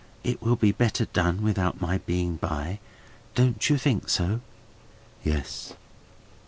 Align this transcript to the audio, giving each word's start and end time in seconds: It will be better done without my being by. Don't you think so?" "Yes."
It 0.23 0.41
will 0.41 0.55
be 0.55 0.71
better 0.71 1.05
done 1.05 1.43
without 1.43 1.79
my 1.79 1.99
being 1.99 2.35
by. 2.37 2.79
Don't 3.35 3.69
you 3.69 3.77
think 3.77 4.09
so?" 4.09 4.41
"Yes." 5.23 5.73